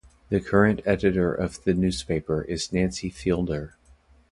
[0.29, 3.75] The current editor of the newspaper is Nancy Fielder.